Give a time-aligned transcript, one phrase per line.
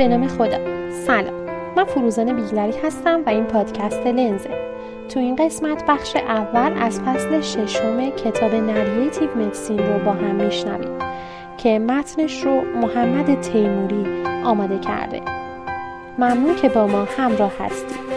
[0.00, 0.58] به نام خدا.
[0.90, 1.34] سلام.
[1.76, 4.50] من فروزان بیگلری هستم و این پادکست لنزه.
[5.08, 10.98] تو این قسمت بخش اول از فصل ششم کتاب Narrative Medicine رو با هم میشنویم
[11.58, 15.20] که متنش رو محمد تیموری آماده کرده.
[16.18, 18.09] ممنون که با ما همراه هستید.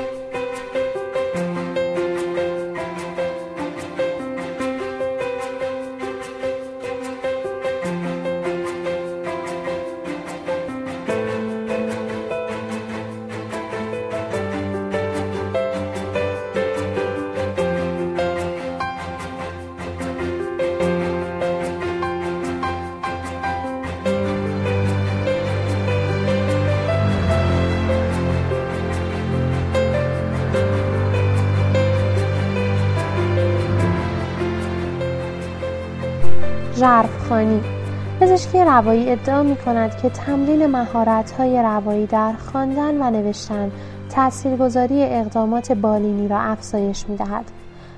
[38.74, 43.72] روایی ادعا می کند که تمرین مهارت های روایی در خواندن و نوشتن
[44.10, 47.46] تاثیرگذاری اقدامات بالینی را افزایش می دهد.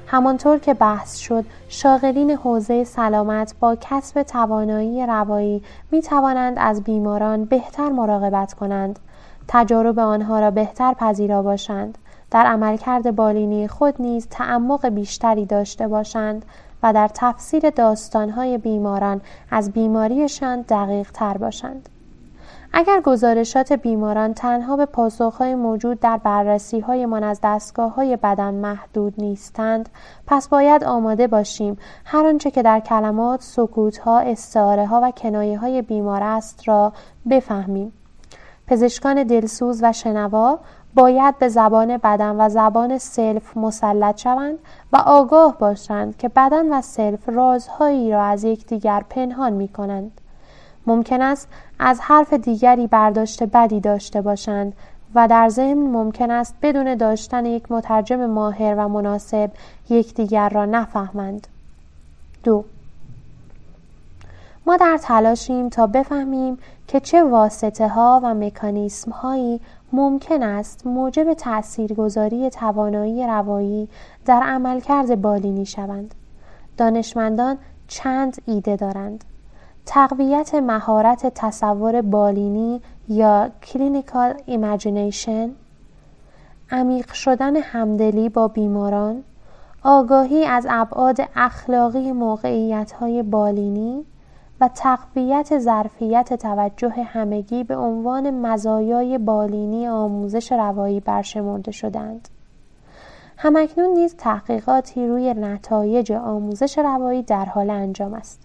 [0.08, 7.46] همانطور که بحث شد شاغلین حوزه سلامت با کسب توانایی روایی می توانند از بیماران
[7.46, 9.00] بهتر مراقبت کنند.
[9.48, 11.98] تجارب آنها را بهتر پذیرا باشند.
[12.32, 16.46] در عملکرد بالینی خود نیز تعمق بیشتری داشته باشند.
[16.86, 21.90] و در تفسیر داستانهای بیماران از بیماریشان دقیق تر باشند.
[22.74, 29.14] اگر گزارشات بیماران تنها به پاسخهای موجود در بررسی های از دستگاه های بدن محدود
[29.18, 29.90] نیستند
[30.28, 35.58] پس باید آماده باشیم هر آنچه که در کلمات، سکوت ها، استعاره ها و کنایه
[35.58, 36.94] های بیمار است را
[37.30, 37.94] بفهمیم.
[38.68, 40.60] پزشکان دلسوز و شنوا
[40.96, 44.60] باید به زبان بدن و زبان سلف مسلط شوند
[44.94, 50.22] و آگاه باشند که بدن و سلف رازهایی را از یکدیگر پنهان می کنند.
[50.88, 51.48] ممکن است
[51.80, 54.74] از حرف دیگری برداشت بدی داشته باشند
[55.16, 59.52] و در ضمن ممکن است بدون داشتن یک مترجم ماهر و مناسب
[59.90, 61.48] یکدیگر را نفهمند.
[62.44, 62.66] دو
[64.68, 66.58] ما در تلاشیم تا بفهمیم
[66.88, 69.62] که چه واسطه ها و مکانیسم هایی
[69.96, 73.90] ممکن است موجب تاثیرگذاری توانایی روایی
[74.26, 76.16] در عملکرد بالینی شوند.
[76.78, 77.58] دانشمندان
[77.88, 79.24] چند ایده دارند.
[79.86, 85.50] تقویت مهارت تصور بالینی یا clinical imagination
[86.72, 89.24] عمیق شدن همدلی با بیماران
[89.84, 94.06] آگاهی از ابعاد اخلاقی موقعیت های بالینی
[94.62, 102.30] و تقویت ظرفیت توجه همگی به عنوان مزایای بالینی آموزش روایی برشمرده شدند.
[103.38, 108.42] همکنون نیز تحقیقاتی روی نتایج آموزش روایی در حال انجام است.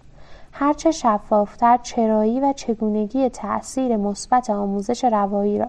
[0.51, 5.67] هرچه شفافتر چرایی و چگونگی تأثیر مثبت آموزش روایی را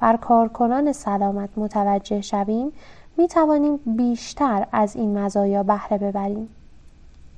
[0.00, 2.72] بر کارکنان سلامت متوجه شویم
[3.16, 6.48] می توانیم بیشتر از این مزایا بهره ببریم.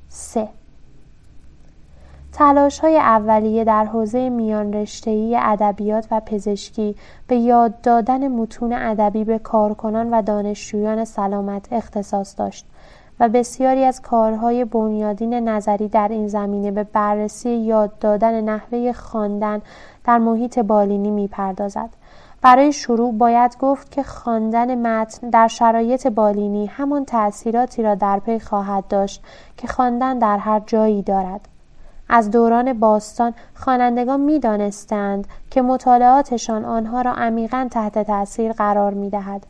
[0.09, 0.49] 3.
[2.37, 9.25] تلاش های اولیه در حوزه میان رشتهی ادبیات و پزشکی به یاد دادن متون ادبی
[9.25, 12.67] به کارکنان و دانشجویان سلامت اختصاص داشت
[13.21, 19.63] و بسیاری از کارهای بنیادین نظری در این زمینه به بررسی یاد دادن نحوه خواندن
[20.05, 21.91] در محیط بالینی می‌پردازد.
[22.43, 28.39] برای شروع باید گفت که خواندن متن در شرایط بالینی همان تأثیراتی را در پی
[28.39, 29.25] خواهد داشت
[29.57, 31.49] که خواندن در هر جایی دارد.
[32.09, 39.47] از دوران باستان خوانندگان می‌دانستند که مطالعاتشان آنها را عمیقا تحت تاثیر قرار می‌دهد.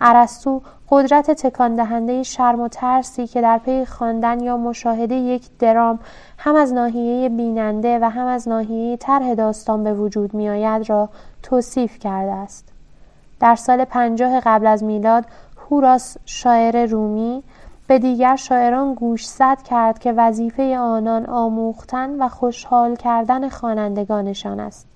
[0.00, 0.60] ارسطو
[0.90, 5.98] قدرت تکان دهنده شرم و ترسی که در پی خواندن یا مشاهده یک درام
[6.38, 11.08] هم از ناحیه بیننده و هم از ناحیه طرح داستان به وجود میآید را
[11.42, 12.68] توصیف کرده است.
[13.40, 15.24] در سال پنجاه قبل از میلاد
[15.70, 17.42] هوراس شاعر رومی
[17.90, 24.86] به دیگر شاعران گوشزد کرد که وظیفه آنان آموختن و خوشحال کردن خوانندگانشان است.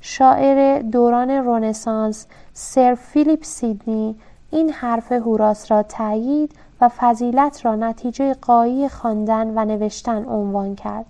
[0.00, 4.16] شاعر دوران رنسانس سر فیلیپ سیدنی
[4.50, 11.06] این حرف هوراس را تایید و فضیلت را نتیجه قایی خواندن و نوشتن عنوان کرد.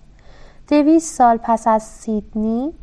[0.69, 2.73] دویست سال پس از سیدنی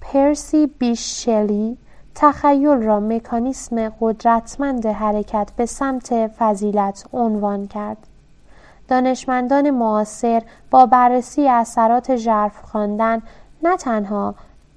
[0.00, 1.76] پرسی بیشلی
[2.14, 7.96] تخیل را مکانیسم قدرتمند حرکت به سمت فضیلت عنوان کرد.
[8.88, 13.22] دانشمندان معاصر با بررسی اثرات ژرف خواندن
[13.62, 14.34] نه تنها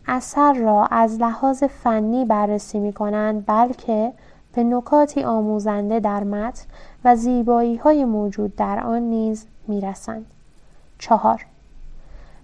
[0.07, 4.13] اثر را از لحاظ فنی بررسی می کنند بلکه
[4.53, 6.65] به نکاتی آموزنده در متن
[7.05, 10.25] و زیبایی های موجود در آن نیز می رسند.
[10.99, 11.45] چهار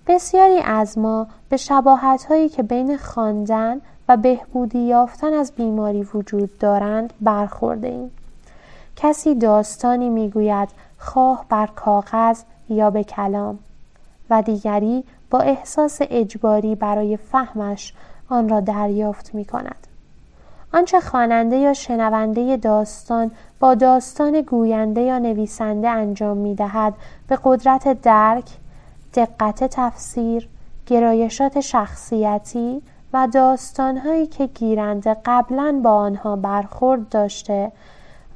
[0.07, 3.81] بسیاری از ما به شباهت هایی که بین خواندن
[4.17, 8.11] بهبودی یافتن از بیماری وجود دارند برخورده ایم.
[8.95, 13.59] کسی داستانی می‌گوید خواه بر کاغذ یا به کلام
[14.29, 17.93] و دیگری با احساس اجباری برای فهمش
[18.29, 19.87] آن را دریافت می کند.
[20.73, 26.93] آنچه خواننده یا شنونده داستان با داستان گوینده یا نویسنده انجام می دهد
[27.27, 28.45] به قدرت درک،
[29.13, 30.47] دقت تفسیر،
[30.87, 32.81] گرایشات شخصیتی
[33.13, 37.71] و داستانهایی که گیرنده قبلا با آنها برخورد داشته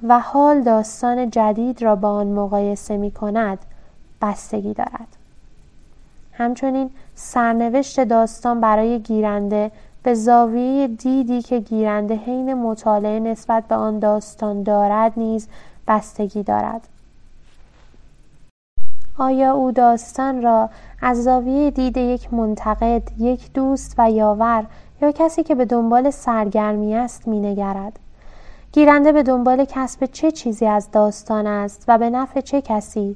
[0.04, 3.60] و حال داستان جدید را با آن مقایسه می کند
[4.22, 5.08] بستگی دارد.
[6.34, 9.72] همچنین سرنوشت داستان برای گیرنده
[10.04, 15.48] به زاویه دیدی که گیرنده حین مطالعه نسبت به آن داستان دارد نیز
[15.88, 16.88] بستگی دارد.
[19.18, 20.70] آیا او داستان را
[21.02, 24.66] از زاویه دید یک منتقد، یک دوست و یاور
[25.02, 28.00] یا کسی که به دنبال سرگرمی است مینگرد؟
[28.72, 33.16] گیرنده به دنبال کسب چه چیزی از داستان است و به نفع چه کسی؟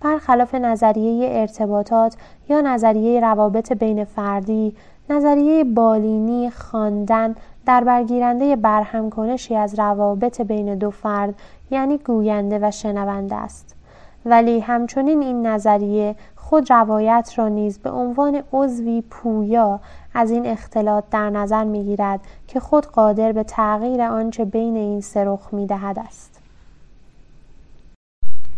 [0.00, 2.16] برخلاف نظریه ارتباطات
[2.48, 4.76] یا نظریه روابط بین فردی،
[5.10, 7.34] نظریه بالینی خواندن
[7.66, 11.34] در برگیرنده برهم کنشی از روابط بین دو فرد
[11.70, 13.79] یعنی گوینده و شنونده است.
[14.24, 19.80] ولی همچنین این نظریه خود روایت را نیز به عنوان عضوی پویا
[20.14, 25.24] از این اختلاط در نظر می‌گیرد که خود قادر به تغییر آنچه بین این سه
[25.24, 26.40] رخ می‌دهد است.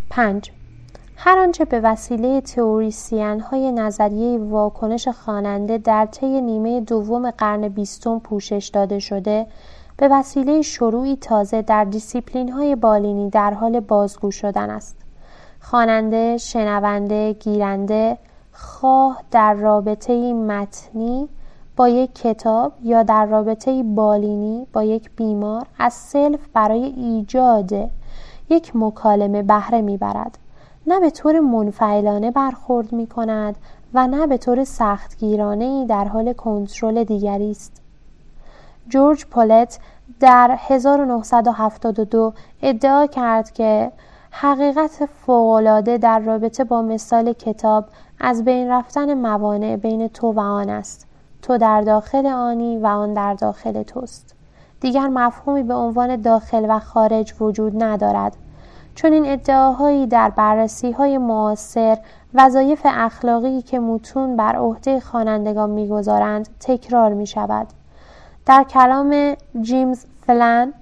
[0.09, 0.51] 5
[1.15, 8.19] هر آنچه به وسیله تئوریسین های نظریه واکنش خواننده در طی نیمه دوم قرن بیستم
[8.19, 9.47] پوشش داده شده
[9.97, 15.02] به وسیله شروعی تازه در دیسیپلین های بالینی در حال بازگو شدن است.
[15.63, 18.17] خواننده، شنونده، گیرنده
[18.51, 21.29] خواه در رابطه متنی
[21.75, 27.71] با یک کتاب یا در رابطه بالینی با یک بیمار از سلف برای ایجاد
[28.49, 30.37] یک مکالمه بهره می‌برد
[30.87, 33.55] نه به طور منفعلانه برخورد می کند
[33.93, 37.81] و نه به طور سختگیرانه ای در حال کنترل دیگری است.
[38.89, 39.79] جورج پولت
[40.19, 43.91] در 1972 ادعا کرد که
[44.35, 47.85] حقیقت فوقالعاده در رابطه با مثال کتاب
[48.19, 51.07] از بین رفتن موانع بین تو و آن است.
[51.41, 54.35] تو در داخل آنی و آن در داخل توست.
[54.79, 58.35] دیگر مفهومی به عنوان داخل و خارج وجود ندارد.
[58.95, 61.97] چون این ادعاهایی در بررسی های معاصر
[62.33, 67.67] وظایف اخلاقی که متون بر عهده خوانندگان می‌گذارند تکرار می شود.
[68.45, 70.73] در کلام جیمز فلن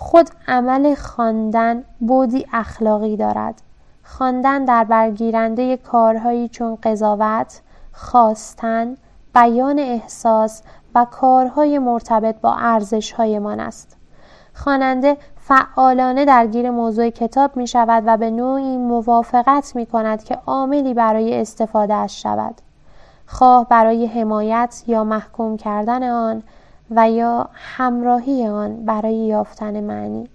[0.00, 3.62] خود عمل خواندن بودی اخلاقی دارد.
[4.04, 7.60] خواندن در برگیرنده کارهایی چون قضاوت
[7.92, 8.96] خواستن
[9.34, 10.62] بیان احساس
[10.94, 13.96] و کارهای مرتبط با ارزشهایمان است.
[14.54, 20.94] خواننده فعالانه درگیر موضوع کتاب می شود و به نوعی موافقت می کند که عاملی
[20.94, 22.54] برای استفاده اش شود.
[23.26, 26.42] خواه برای حمایت یا محکوم کردن آن
[26.90, 30.28] و یا همراهی آن برای یافتن معنی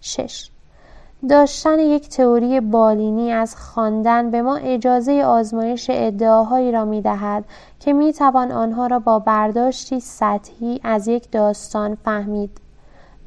[0.00, 0.50] 6.
[1.28, 7.44] داشتن یک تئوری بالینی از خواندن به ما اجازه آزمایش ادعاهایی را می دهد
[7.80, 12.50] که می توان آنها را با برداشتی سطحی از یک داستان فهمید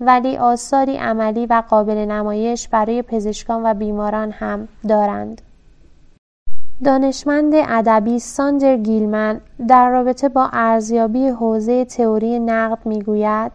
[0.02, 5.42] ولی آثاری عملی و قابل نمایش برای پزشکان و بیماران هم دارند.
[6.84, 13.52] دانشمند ادبی ساندر گیلمن در رابطه با ارزیابی حوزه تئوری نقد می‌گوید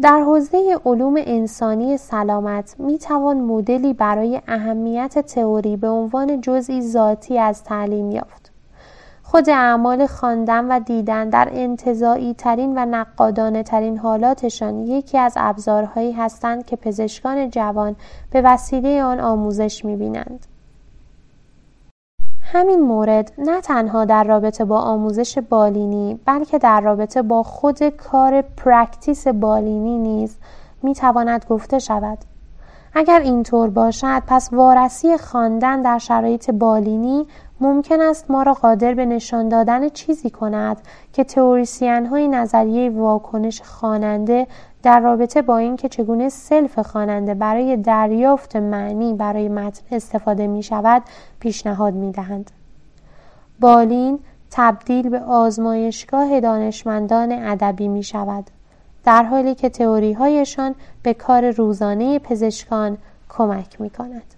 [0.00, 7.38] در حوزه علوم انسانی سلامت می توان مدلی برای اهمیت تئوری به عنوان جزئی ذاتی
[7.38, 8.52] از تعلیم یافت.
[9.22, 16.12] خود اعمال خواندن و دیدن در انتظایی ترین و نقادانه ترین حالاتشان یکی از ابزارهایی
[16.12, 17.96] هستند که پزشکان جوان
[18.30, 20.46] به وسیله آن آموزش می بینند.
[22.52, 28.42] همین مورد نه تنها در رابطه با آموزش بالینی بلکه در رابطه با خود کار
[28.42, 30.36] practice بالینی نیز
[30.82, 32.18] می تواند گفته شود.
[32.94, 37.26] اگر اینطور باشد پس وارسی خواندن در شرایط بالینی
[37.60, 40.80] ممکن است ما را قادر به نشان دادن چیزی کند
[41.12, 44.46] که تئوریسین های نظریه واکنش خواننده
[44.82, 51.02] در رابطه با اینکه چگونه self خواننده برای دریافت معنی برای متن استفاده می شود
[51.40, 52.50] پیشنهاد می دهند.
[53.60, 54.18] بالین
[54.50, 58.44] تبدیل به آزمایشگاه دانشمندان ادبی می شود
[59.04, 64.34] در حالی که تئوری هایشان به کار روزانه پزشکان کمک می کند.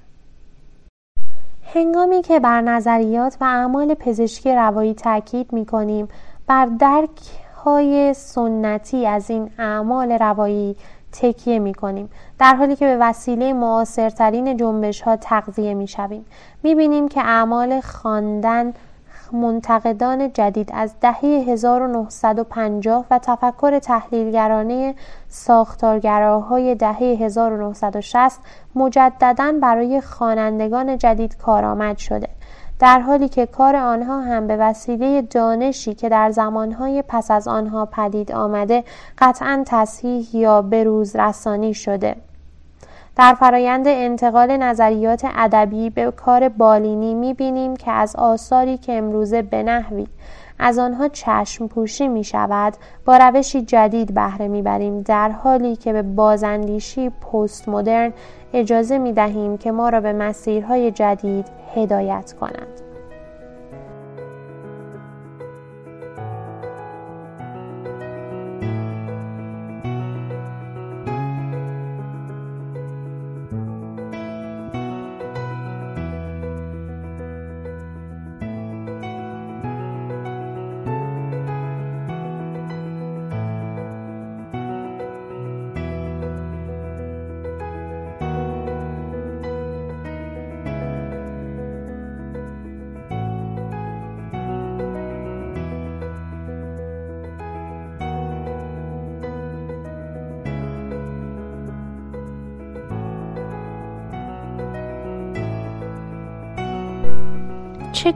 [1.75, 6.09] هنگامی که بر نظریات و اعمال پزشکی روایی تاکید می کنیم
[6.47, 10.77] بر درک های سنتی از این اعمال روایی
[11.13, 16.25] تکیه می کنیم در حالی که به وسیله معاصرترین جنبش ها تغذیه می شویم.
[16.63, 18.73] می بینیم که اعمال خواندن
[19.33, 24.95] منتقدان جدید از دهه 1950 و تفکر تحلیلگرانه
[25.29, 28.41] ساختارگراهای دهه 1960
[28.75, 32.29] مجددا برای خوانندگان جدید کارآمد شده.
[32.83, 37.87] در حالی که کار آنها هم به وسیله دانشی که در زمانهای پس از آنها
[37.87, 38.85] پدید آمده
[39.19, 42.17] قطعا تصحیح یا بروز رسانی شده.
[43.17, 49.63] در فرایند انتقال نظریات ادبی به کار بالینی می‌بینیم که از آثاری که امروزه به
[49.63, 50.07] نحوی
[50.59, 52.75] از آنها چشم پوشی می شود
[53.05, 58.13] با روشی جدید بهره می‌بریم در حالی که به بازاندیشی پست مدرن
[58.55, 62.92] اجازه می دهیم که ما را به مسیرهای جدید هدایت کنند.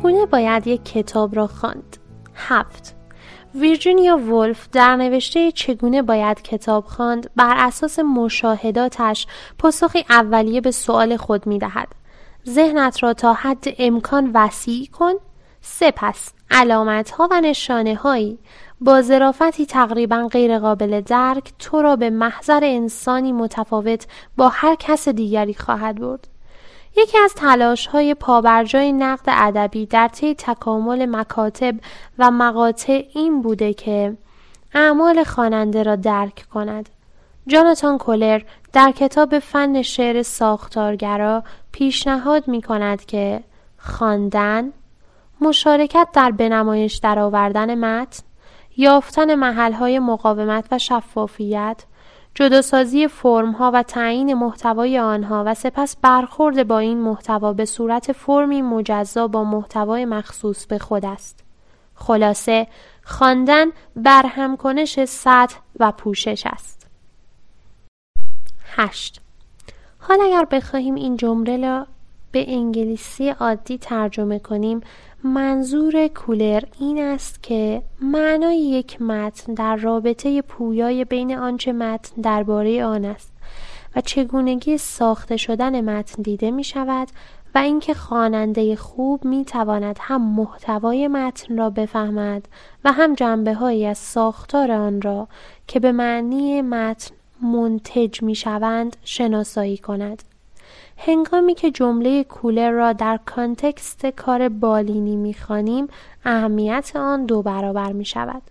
[0.07, 1.97] چگونه باید یک کتاب را خواند؟
[2.35, 2.95] هفت
[3.55, 9.27] ویرجینیا ولف در نوشته چگونه باید کتاب خواند بر اساس مشاهداتش
[9.59, 11.89] پاسخی اولیه به سوال خود می دهد.
[12.49, 15.13] ذهنت را تا حد امکان وسیع کن
[15.61, 18.39] سپس علامت ها و نشانه هایی
[18.81, 25.55] با ظرافتی تقریبا غیرقابل درک تو را به محضر انسانی متفاوت با هر کس دیگری
[25.55, 26.36] خواهد برد.
[26.97, 31.75] یکی از تلاش های پابرجای نقد ادبی در طی تکامل مکاتب
[32.19, 34.17] و مقاطع این بوده که
[34.75, 36.89] اعمال خواننده را درک کند.
[37.47, 43.43] جاناتان کولر در کتاب فن شعر ساختارگرا پیشنهاد می کند که
[43.79, 44.73] خواندن،
[45.41, 48.23] مشارکت در بنمایش درآوردن متن،
[48.77, 51.85] یافتن محلهای مقاومت و شفافیت،
[52.39, 58.63] جداسازی فرمها و تعیین محتوای آنها و سپس برخورد با این محتوا به صورت فرمی
[58.63, 61.45] مجزا با محتوای مخصوص به خود است.
[61.95, 62.67] خلاصه
[63.05, 63.67] خواندن
[63.97, 66.87] برهمکنش سطح و پوشش است.
[68.65, 69.21] 8.
[69.99, 71.87] حال اگر بخواهیم این جمله را
[72.33, 74.81] به انگلیسی عادی ترجمه کنیم
[75.27, 82.85] منظور کولر این است که معنای یک متن در رابطه پویای بین آنچه متن درباره
[82.85, 83.33] آن است
[83.97, 87.09] و چگونگی ساخته شدن متن دیده می شود
[87.55, 92.49] و اینکه خواننده خوب می تواند هم محتوای متن را بفهمد
[92.85, 95.29] و هم جنبه هایی از ساختار آن را
[95.67, 100.23] که به معنی متن منتج می شوند شناسایی کند.
[100.97, 105.89] هنگامی که جمله کولر را در کانتکست کار بالینی می‌خوانیم
[106.25, 108.43] اهمیت آن دو برابر می شود.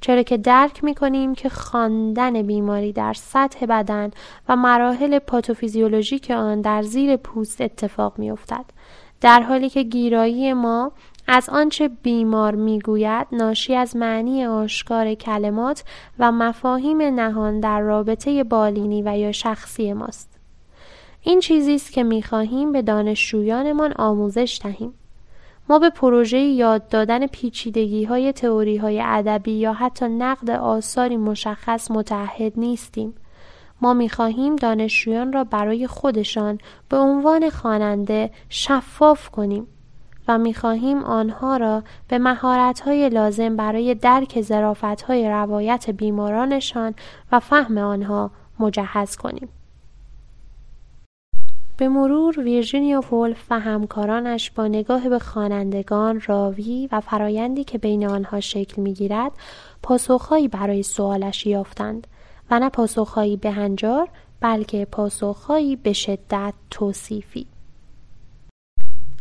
[0.00, 4.10] چرا که درک می کنیم که خواندن بیماری در سطح بدن
[4.48, 8.64] و مراحل پاتوفیزیولوژیک آن در زیر پوست اتفاق می افتد.
[9.20, 10.92] در حالی که گیرایی ما
[11.28, 15.84] از آنچه بیمار می‌گوید ناشی از معنی آشکار کلمات
[16.18, 20.37] و مفاهیم نهان در رابطه بالینی و یا شخصی ماست.
[21.28, 24.94] این چیزی است که می‌خواهیم به دانشجویانمان آموزش دهیم.
[25.68, 31.90] ما به پروژه یاد دادن پیچیدگی های تئوری های ادبی یا حتی نقد آثاری مشخص
[31.90, 33.14] متحد نیستیم.
[33.80, 36.58] ما می‌خواهیم دانشجویان را برای خودشان
[36.88, 39.66] به عنوان خواننده شفاف کنیم
[40.28, 46.94] و می‌خواهیم آنها را به مهارت لازم برای درک زرافت های روایت بیمارانشان
[47.32, 49.48] و فهم آنها مجهز کنیم.
[51.78, 58.06] به مرور ویرجینیا وولف و همکارانش با نگاه به خوانندگان راوی و فرایندی که بین
[58.06, 59.32] آنها شکل می‌گیرد
[59.82, 62.06] پاسخهایی برای سوالش یافتند
[62.50, 64.08] و نه پاسخهایی بهنجار
[64.40, 67.46] بلکه پاسخهایی به شدت توصیفی.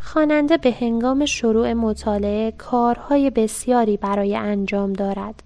[0.01, 5.43] خواننده به هنگام شروع مطالعه کارهای بسیاری برای انجام دارد.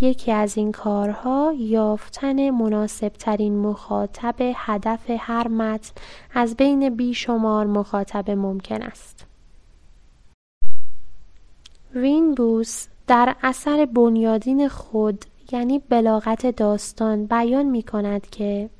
[0.00, 5.92] یکی از این کارها یافتن مناسبترین مخاطب هدف هر متن
[6.34, 9.26] از بین بیشمار مخاطب ممکن است.
[11.94, 18.70] وینبوس در اثر بنیادین خود یعنی بلاغت داستان بیان می کند که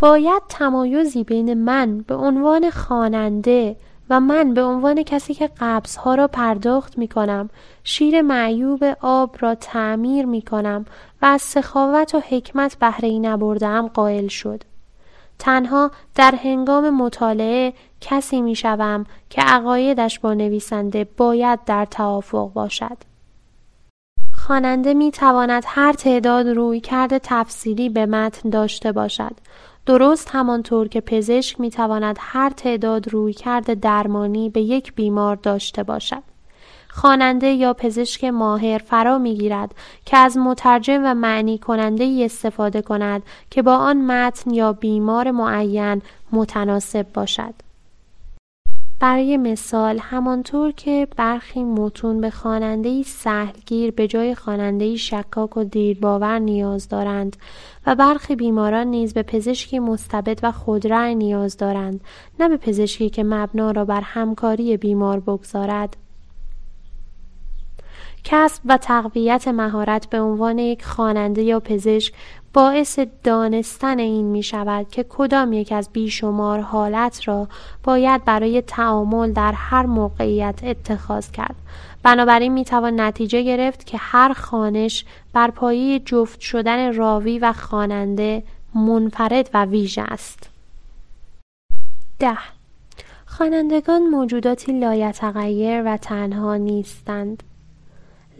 [0.00, 3.76] باید تمایزی بین من به عنوان خواننده
[4.10, 5.50] و من به عنوان کسی که
[5.98, 7.50] ها را پرداخت می کنم
[7.84, 10.84] شیر معیوب آب را تعمیر می کنم
[11.22, 14.62] و از سخاوت و حکمت بهره ای نبردم قائل شد.
[15.38, 22.96] تنها در هنگام مطالعه کسی می شوم که عقایدش با نویسنده باید در توافق باشد.
[24.32, 29.32] خواننده می تواند هر تعداد روی کرده تفسیری به متن داشته باشد.
[29.88, 35.82] درست همانطور که پزشک می تواند هر تعداد روی کرده درمانی به یک بیمار داشته
[35.82, 36.22] باشد.
[36.88, 43.22] خواننده یا پزشک ماهر فرا می گیرد که از مترجم و معنی کننده استفاده کند
[43.50, 46.02] که با آن متن یا بیمار معین
[46.32, 47.67] متناسب باشد.
[49.00, 56.38] برای مثال همانطور که برخی متون به خوانندهای سهلگیر به جای خوانندهای شکاک و دیرباور
[56.38, 57.36] نیاز دارند
[57.86, 62.00] و برخی بیماران نیز به پزشکی مستبد و خودرأی نیاز دارند
[62.40, 65.96] نه به پزشکی که مبنا را بر همکاری بیمار بگذارد.
[68.24, 72.14] کسب و تقویت مهارت به عنوان یک خواننده یا پزشک
[72.52, 77.48] باعث دانستن این می شود که کدام یک از بیشمار حالت را
[77.84, 81.54] باید برای تعامل در هر موقعیت اتخاذ کرد.
[82.02, 88.42] بنابراین می توان نتیجه گرفت که هر خانش بر پایه جفت شدن راوی و خواننده
[88.74, 90.50] منفرد و ویژه است.
[92.18, 92.38] ده.
[93.26, 97.42] خوانندگان موجوداتی لایتغیر و تنها نیستند.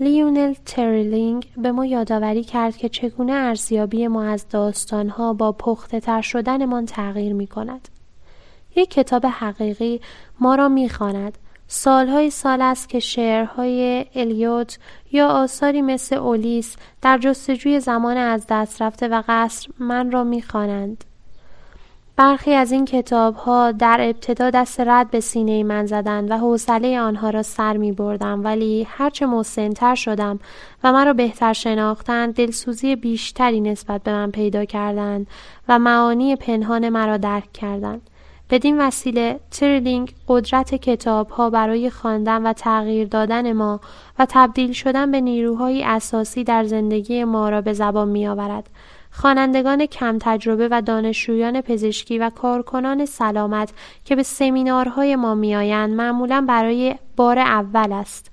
[0.00, 6.21] لیونل تریلینگ به ما یادآوری کرد که چگونه ارزیابی ما از داستانها با پخته تر
[6.21, 7.88] شدنمان تغییر می کند.
[8.76, 10.00] یک کتاب حقیقی
[10.40, 14.79] ما را می‌خواند سالهای سال است که شعرهای الیوت
[15.12, 21.05] یا آثاری مثل اولیس در جستجوی زمان از دست رفته و قصر من را می‌خوانند
[22.18, 27.00] برخی از این کتاب ها در ابتدا دست رد به سینه من زدند و حوصله
[27.00, 30.40] آنها را سر می بردم ولی هرچه مسنتر شدم
[30.85, 35.26] و مرا بهتر شناختند دلسوزی بیشتری نسبت به من پیدا کردند
[35.68, 38.02] و معانی پنهان مرا درک کردند.
[38.50, 43.81] بدین وسیله تریلینگ قدرت کتاب ها برای خواندن و تغییر دادن ما
[44.18, 48.68] و تبدیل شدن به نیروهای اساسی در زندگی ما را به زبان می آورد
[49.11, 53.73] خوانندگان کم تجربه و دانشجویان پزشکی و کارکنان سلامت
[54.05, 58.31] که به سمینارهای ما میآیند معمولا برای بار اول است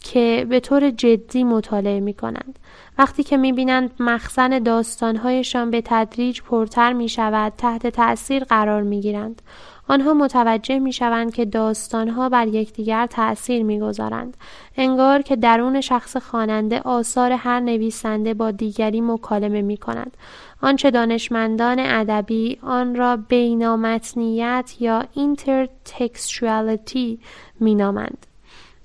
[0.00, 2.58] که به طور جدی مطالعه می کنند.
[2.98, 9.00] وقتی که می بینند مخزن داستانهایشان به تدریج پرتر می شود تحت تأثیر قرار می
[9.00, 9.42] گیرند.
[9.92, 14.36] آنها متوجه می شوند که داستانها بر یکدیگر تأثیر می گذارند.
[14.76, 20.16] انگار که درون شخص خواننده آثار هر نویسنده با دیگری مکالمه می کند.
[20.62, 27.18] آنچه دانشمندان ادبی آن را بینامتنیت یا اینترتکستوالتی
[27.60, 28.26] می نامند.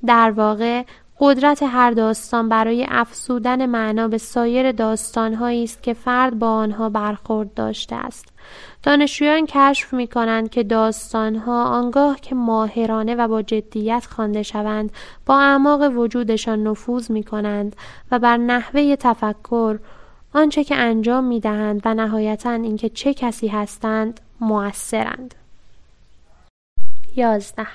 [0.06, 0.84] در واقع
[1.20, 7.54] قدرت هر داستان برای افسودن معنا به سایر داستانهایی است که فرد با آنها برخورد
[7.54, 8.37] داشته است
[8.84, 14.92] دانشجویان کشف می کنند که داستانها آنگاه که ماهرانه و با جدیت خوانده شوند
[15.26, 17.76] با اعماق وجودشان نفوذ می کنند
[18.12, 19.80] و بر نحوه تفکر
[20.34, 25.36] آنچه که انجام می دهند و نهایتا اینکه چه کسی هستند مؤثرند.
[27.16, 27.68] یازده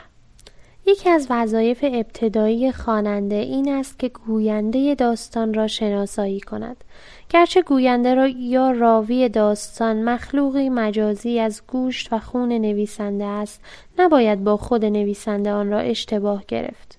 [0.87, 6.85] یکی از وظایف ابتدایی خواننده این است که گوینده داستان را شناسایی کند.
[7.29, 13.61] گرچه گوینده را یا راوی داستان مخلوقی مجازی از گوشت و خون نویسنده است
[13.99, 16.99] نباید با خود نویسنده آن را اشتباه گرفت.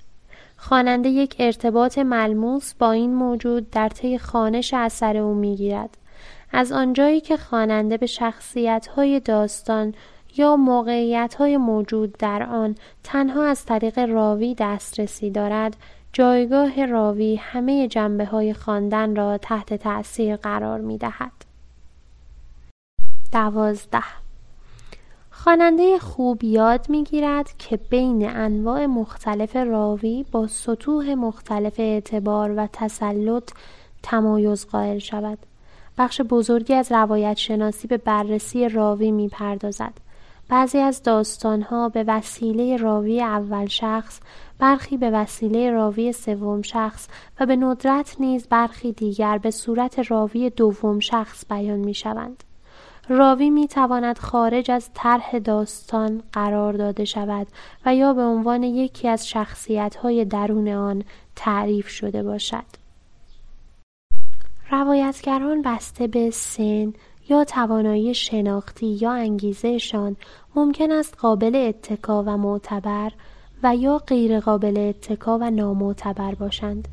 [0.57, 5.97] خواننده یک ارتباط ملموس با این موجود در طی خانش اثر او می‌گیرد.
[6.51, 9.93] از آنجایی که خواننده به شخصیت های داستان
[10.37, 15.77] یا موقعیت های موجود در آن تنها از طریق راوی دسترسی دارد
[16.13, 21.31] جایگاه راوی همه جنبه های خواندن را تحت تأثیر قرار می دهد.
[23.31, 24.03] دوازده
[25.31, 32.67] خواننده خوب یاد می گیرد که بین انواع مختلف راوی با سطوح مختلف اعتبار و
[32.73, 33.51] تسلط
[34.03, 35.37] تمایز قائل شود.
[35.97, 39.93] بخش بزرگی از روایت شناسی به بررسی راوی می پردازد.
[40.49, 44.19] بعضی از داستانها به وسیله راوی اول شخص
[44.59, 47.07] برخی به وسیله راوی سوم شخص
[47.39, 52.43] و به ندرت نیز برخی دیگر به صورت راوی دوم شخص بیان می شوند.
[53.09, 57.47] راوی می تواند خارج از طرح داستان قرار داده شود
[57.85, 61.03] و یا به عنوان یکی از شخصیت های درون آن
[61.35, 62.83] تعریف شده باشد.
[64.71, 66.93] روایتگران بسته به سن
[67.29, 70.15] یا توانایی شناختی یا انگیزهشان
[70.55, 73.11] ممکن است قابل اتکا و معتبر
[73.63, 76.87] و یا غیر قابل اتکا و نامعتبر باشند.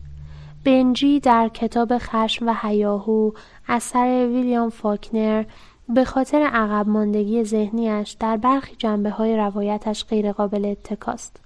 [0.64, 3.30] بنجی در کتاب خشم و هیاهو
[3.68, 5.44] اثر ویلیام فاکنر
[5.88, 11.36] به خاطر عقب ماندگی ذهنیش در برخی جنبه های روایتش غیر قابل اتکاست.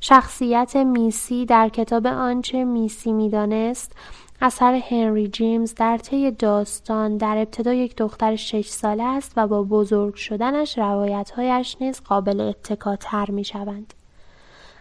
[0.00, 3.92] شخصیت میسی در کتاب آنچه میسی می‌دانست
[4.42, 9.62] اثر هنری جیمز در طی داستان در ابتدا یک دختر شش ساله است و با
[9.62, 13.94] بزرگ شدنش روایتهایش نیز قابل اتکاتر می شوند.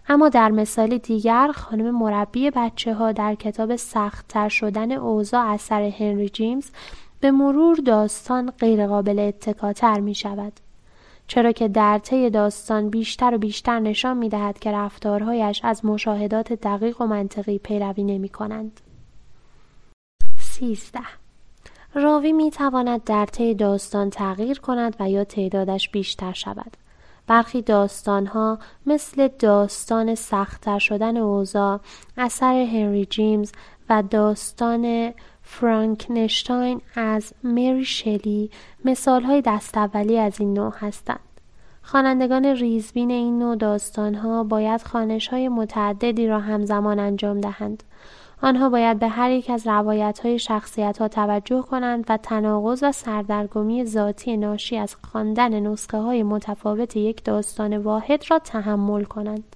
[0.10, 6.30] اما در مثال دیگر خانم مربی بچه ها در کتاب سختتر شدن اوضاع اثر هنری
[6.30, 6.70] جیمز
[7.20, 10.54] به مرور داستان غیرقابل اتکاتر می شود.
[11.28, 16.54] چرا که در طی داستان بیشتر و بیشتر نشان می دهد که رفتارهایش از مشاهدات
[16.54, 18.82] دقیق و منطقی پیروی نمی کنند.
[20.60, 21.00] 13.
[21.94, 26.78] راوی می تواند در طی داستان تغییر کند و یا تعدادش بیشتر شود.
[27.28, 31.80] برخی داستانها مثل داستان سختتر شدن اوضاع
[32.18, 33.52] اثر هنری جیمز
[33.90, 38.50] و داستان فرانکنشتاین از مری شلی
[38.86, 41.20] مثال های دست اولی از این نوع هستند.
[41.82, 47.84] خوانندگان ریزبین این نوع داستانها باید خانش های متعددی را همزمان انجام دهند.
[48.42, 52.92] آنها باید به هر یک از روایت های شخصیت ها توجه کنند و تناقض و
[52.92, 59.56] سردرگمی ذاتی ناشی از خواندن نسخه های متفاوت یک داستان واحد را تحمل کنند.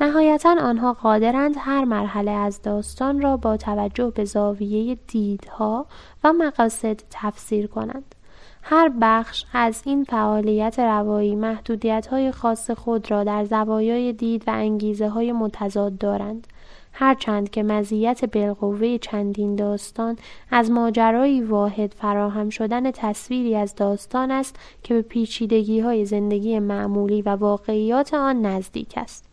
[0.00, 5.86] نهایتا آنها قادرند هر مرحله از داستان را با توجه به زاویه دیدها
[6.24, 8.14] و مقاصد تفسیر کنند.
[8.62, 14.50] هر بخش از این فعالیت روایی محدودیت های خاص خود را در زوایای دید و
[14.50, 16.46] انگیزه های متضاد دارند
[16.92, 20.16] هرچند که مزیت بالقوه چندین داستان
[20.50, 27.22] از ماجرایی واحد فراهم شدن تصویری از داستان است که به پیچیدگی های زندگی معمولی
[27.22, 29.24] و واقعیات آن نزدیک است.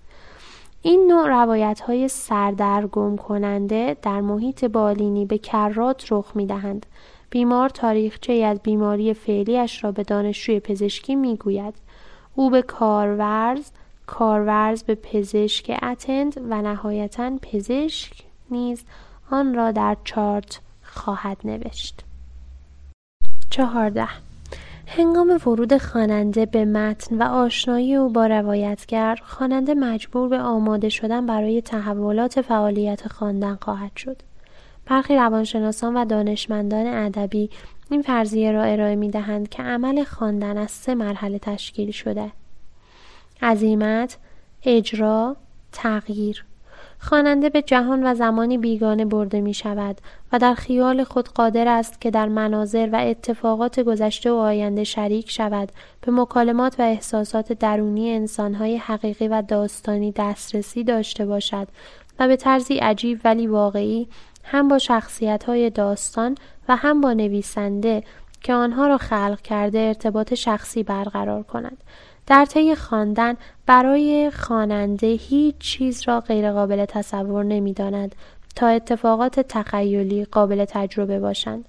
[0.82, 6.86] این نوع روایت های سردرگم کننده در محیط بالینی به کرات رخ می دهند.
[7.30, 11.74] بیمار تاریخچه از بیماری فعلیش را به دانشجوی پزشکی می گوید.
[12.36, 13.72] او به کارورز
[14.08, 18.14] کارورز به پزشک اتند و نهایتا پزشک
[18.52, 18.84] نیز
[19.32, 22.04] آن را در چارت خواهد نوشت.
[23.50, 24.08] چهارده.
[24.88, 31.26] هنگام ورود خواننده به متن و آشنایی او با روایتگر خواننده مجبور به آماده شدن
[31.26, 34.22] برای تحولات فعالیت خواندن خواهد شد.
[34.86, 37.50] برخی روانشناسان و دانشمندان ادبی
[37.92, 42.32] این فرضیه را ارائه می دهند که عمل خواندن از سه مرحله تشکیل شده.
[43.42, 44.18] عزیمت
[44.64, 45.36] اجرا
[45.72, 46.46] تغییر.
[47.00, 49.98] خواننده به جهان و زمانی بیگانه برده می شود
[50.32, 55.32] و در خیال خود قادر است که در مناظر و اتفاقات گذشته و آینده شریک
[55.32, 55.72] شود
[56.02, 61.68] به مکالمات و احساسات درونی انسانهای حقیقی و داستانی دسترسی داشته باشد
[62.20, 64.08] و به طرزی عجیب ولی واقعی
[64.44, 66.36] هم با شخصیت های داستان
[66.70, 68.04] و هم با نویسنده
[68.42, 71.78] که آنها را خلق کرده ارتباط شخصی برقرار کند.
[72.28, 73.36] در طی خواندن
[73.66, 78.16] برای خواننده هیچ چیز را غیرقابل تصور نمی‌داند
[78.56, 81.66] تا اتفاقات تخیلی قابل تجربه باشند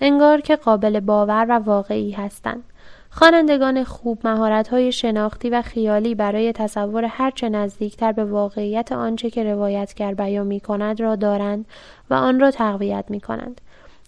[0.00, 2.64] انگار که قابل باور و واقعی هستند
[3.10, 10.14] خوانندگان خوب مهارت‌های شناختی و خیالی برای تصور هرچه نزدیکتر به واقعیت آنچه که روایتگر
[10.14, 11.66] بیان می کند را دارند
[12.10, 13.60] و آن را تقویت می کنند.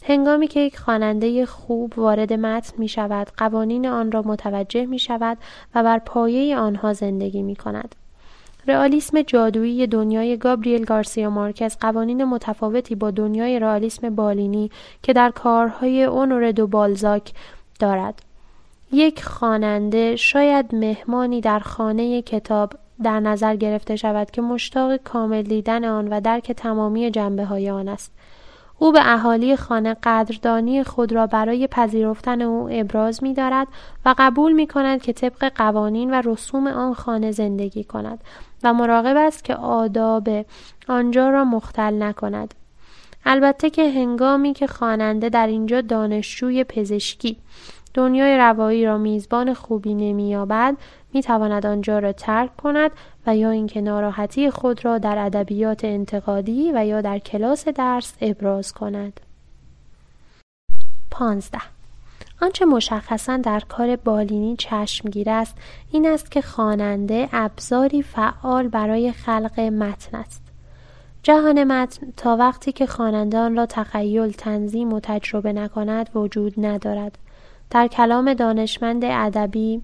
[0.05, 5.39] هنگامی که یک خواننده خوب وارد متن می شود قوانین آن را متوجه می شود
[5.75, 7.95] و بر پایه آنها زندگی می کند.
[8.67, 14.71] رئالیسم جادویی دنیای گابریل گارسیا مارکز قوانین متفاوتی با دنیای رئالیسم بالینی
[15.03, 17.33] که در کارهای اونور دو بالزاک
[17.79, 18.23] دارد.
[18.93, 25.85] یک خواننده شاید مهمانی در خانه کتاب در نظر گرفته شود که مشتاق کامل دیدن
[25.85, 28.13] آن و درک تمامی جنبه های آن است.
[28.83, 33.69] او به اهالی خانه قدردانی خود را برای پذیرفتن او ابراز می دارد
[34.07, 38.25] و قبول می کند که طبق قوانین و رسوم آن خانه زندگی کند
[38.65, 40.29] و مراقب است که آداب
[40.89, 42.55] آنجا را مختل نکند.
[43.25, 47.37] البته که هنگامی که خواننده در اینجا دانشجوی پزشکی
[47.95, 50.77] دنیای روایی را میزبان خوبی نمییابد
[51.13, 52.91] می‌تواند آنجا را ترک کند
[53.27, 58.73] و یا اینکه ناراحتی خود را در ادبیات انتقادی و یا در کلاس درس ابراز
[58.73, 59.21] کند.
[61.11, 61.59] 15.
[62.43, 65.57] آنچه مشخصا در کار بالینی چشمگیر است
[65.93, 70.43] این است که خواننده ابزاری فعال برای خلق متن است.
[71.23, 77.19] جهان متن تا وقتی که خواننده آن را تخیل تنظیم و تجربه نکند وجود ندارد.
[77.71, 79.83] در کلام دانشمند ادبی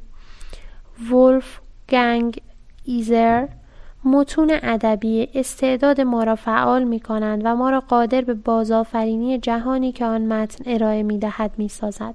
[1.11, 2.41] ولف گنگ
[2.85, 3.47] ایزر
[4.05, 9.93] متون ادبی استعداد ما را فعال می کنند و ما را قادر به بازآفرینی جهانی
[9.93, 12.15] که آن متن ارائه می دهد می سازد.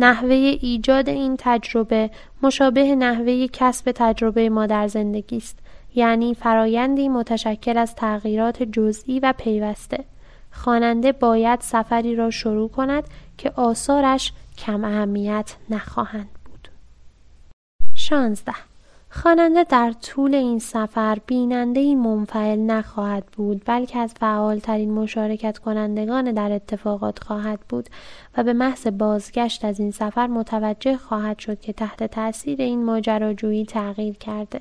[0.00, 2.10] نحوه ایجاد این تجربه
[2.42, 5.58] مشابه نحوه کسب تجربه ما در زندگی است
[5.94, 10.04] یعنی فرایندی متشکل از تغییرات جزئی و پیوسته
[10.50, 13.04] خواننده باید سفری را شروع کند
[13.38, 16.37] که آثارش کم اهمیت نخواهند
[18.08, 18.52] 16
[19.10, 26.52] خواننده در طول این سفر بیننده منفعل نخواهد بود بلکه از فعالترین مشارکت کنندگان در
[26.52, 27.88] اتفاقات خواهد بود
[28.36, 33.64] و به محض بازگشت از این سفر متوجه خواهد شد که تحت تاثیر این ماجراجویی
[33.64, 34.60] تغییر کرده.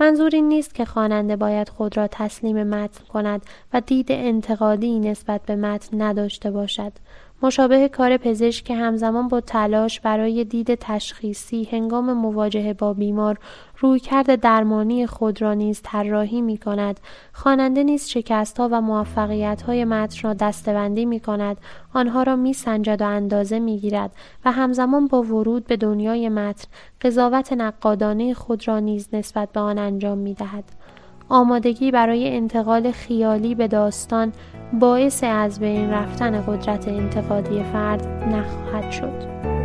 [0.00, 5.42] منظور این نیست که خواننده باید خود را تسلیم متن کند و دید انتقادی نسبت
[5.42, 6.92] به متن نداشته باشد.
[7.44, 13.38] مشابه کار پزشک که همزمان با تلاش برای دید تشخیصی هنگام مواجهه با بیمار
[13.78, 17.00] رویکرد درمانی خود را نیز طراحی می کند
[17.32, 21.56] خواننده نیز شکستها و موفقیتهای متن را دستبندی می کند
[21.94, 24.10] آنها را می سنجد و اندازه می گیرد
[24.44, 26.68] و همزمان با ورود به دنیای متن
[27.02, 30.64] قضاوت نقادانه خود را نیز نسبت به آن انجام می دهد.
[31.28, 34.32] آمادگی برای انتقال خیالی به داستان
[34.80, 39.63] باعث از بین رفتن قدرت انتقادی فرد نخواهد شد.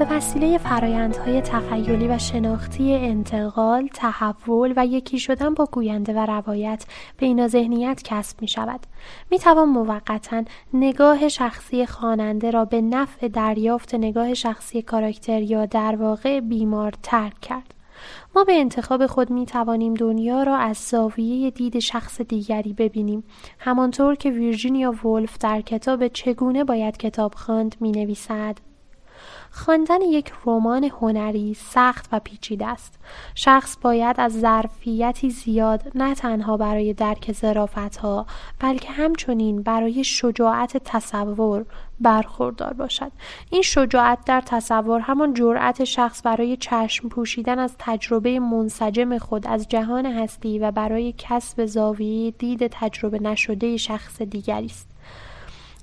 [0.00, 6.84] به وسیله فرایندهای تخیلی و شناختی انتقال، تحول و یکی شدن با گوینده و روایت
[7.18, 8.80] بین ذهنیت کسب می شود.
[9.30, 15.96] می توان موقتا نگاه شخصی خواننده را به نفع دریافت نگاه شخصی کاراکتر یا در
[15.96, 17.74] واقع بیمار ترک کرد.
[18.34, 23.24] ما به انتخاب خود می توانیم دنیا را از زاویه دید شخص دیگری ببینیم
[23.58, 28.69] همانطور که ویرجینیا ولف در کتاب چگونه باید کتاب خواند می نویسد
[29.50, 32.98] خواندن یک رمان هنری سخت و پیچیده است.
[33.34, 37.44] شخص باید از ظرفیتی زیاد نه تنها برای درک
[38.02, 38.26] ها
[38.58, 41.64] بلکه همچنین برای شجاعت تصور
[42.00, 43.12] برخوردار باشد.
[43.50, 49.68] این شجاعت در تصور همان جرأت شخص برای چشم پوشیدن از تجربه منسجم خود از
[49.68, 54.89] جهان هستی و برای کسب زاویه دید تجربه نشده شخص دیگری است.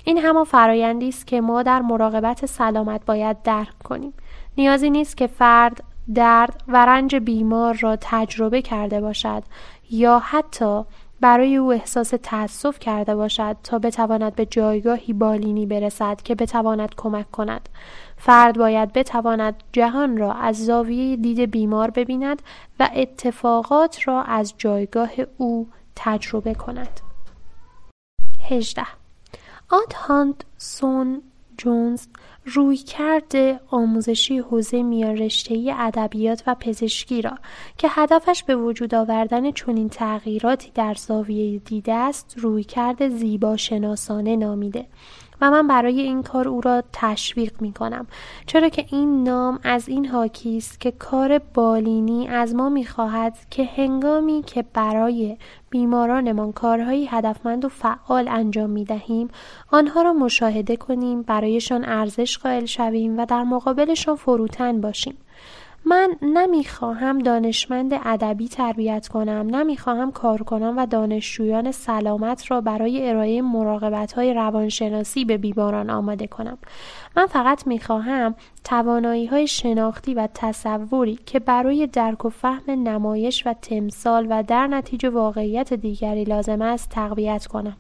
[0.08, 4.14] این همان فرایندی است که ما در مراقبت سلامت باید درک کنیم.
[4.58, 9.44] نیازی نیست که فرد درد و رنج بیمار را تجربه کرده باشد
[9.90, 10.84] یا حتی
[11.22, 17.32] برای او احساس تأسف کرده باشد تا بتواند به جایگاهی بالینی برسد که بتواند کمک
[17.32, 17.70] کند.
[18.18, 22.42] فرد باید بتواند جهان را از زاویه دید بیمار ببیند
[22.80, 27.02] و اتفاقات را از جایگاه او تجربه کند.
[28.50, 28.84] 18
[29.70, 31.22] آد هاند سون
[31.58, 32.08] جونز
[32.46, 37.38] روی کرده آموزشی حوزه میان رشتهی ادبیات و پزشکی را
[37.78, 44.36] که هدفش به وجود آوردن چنین تغییراتی در زاویه دیده است روی کرده زیبا شناسانه
[44.36, 44.88] نامیده.
[45.42, 48.08] و من برای این کار او را تشویق می کنم.
[48.46, 53.38] چرا که این نام از این حاکی است که کار بالینی از ما می خواهد
[53.50, 55.38] که هنگامی که برای
[55.70, 59.30] بیمارانمان کارهایی هدفمند و فعال انجام می دهیم
[59.72, 65.18] آنها را مشاهده کنیم برایشان ارزش قائل شویم و در مقابلشان فروتن باشیم.
[65.90, 74.14] من نمی‌خواهم دانشمند ادبی تربیت کنم نمی‌خواهم کارکنان و دانشجویان سلامت را برای ارائه مراقبت
[74.14, 76.58] های روانشناسی به بیماران آماده کنم.
[77.18, 83.54] من فقط می‌خواهم توانایی های شناختی و تصوری که برای درک و فهم نمایش و
[83.54, 87.78] تمثال و در نتیجه واقعیت دیگری لازم است تقویت کنم.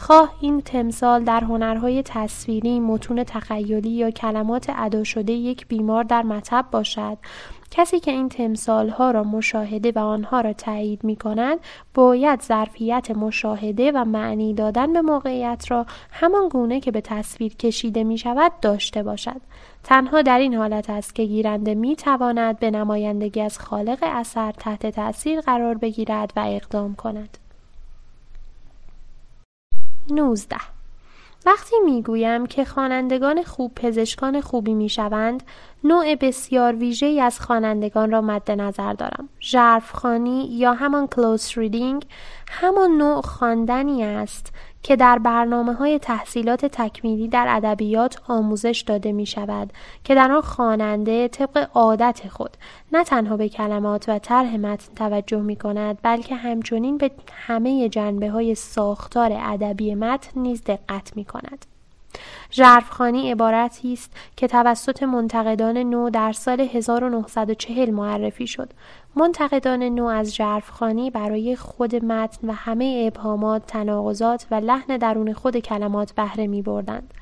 [0.00, 6.22] خواه این تمثال در هنرهای تصویری، متون تخیلی یا کلمات ادا شده یک بیمار در
[6.22, 7.18] مطب باشد.
[7.70, 11.58] کسی که این تمثال ها را مشاهده و آنها را تایید می کند
[11.94, 18.04] باید ظرفیت مشاهده و معنی دادن به موقعیت را همان گونه که به تصویر کشیده
[18.04, 19.40] می شود داشته باشد.
[19.84, 24.86] تنها در این حالت است که گیرنده می تواند به نمایندگی از خالق اثر تحت
[24.86, 27.38] تاثیر قرار بگیرد و اقدام کند.
[30.10, 30.56] 19
[31.46, 35.42] وقتی می‌گویم که خوانندگان خوب پزشکان خوبی می‌شوند
[35.84, 39.28] نوع بسیار ویژه‌ای از خوانندگان را مد نظر دارم.
[39.40, 42.06] ژرفخوانی یا همان کلوز ریدینگ
[42.48, 44.52] همان نوع خواندنی است
[44.88, 49.72] که در برنامه های تحصیلات تکمیلی در ادبیات آموزش داده می شود
[50.04, 52.56] که در آن خواننده طبق عادت خود
[52.92, 58.30] نه تنها به کلمات و طرح متن توجه می کند بلکه همچنین به همه جنبه
[58.30, 61.66] های ساختار ادبی متن نیز دقت می کند.
[62.52, 68.70] ژرفخانی عبارتی است که توسط منتقدان نو در سال 1940 معرفی شد.
[69.16, 75.56] منتقدان نو از ژرفخانی برای خود متن و همه ابهامات، تناقضات و لحن درون خود
[75.56, 77.14] کلمات بهره می بردند.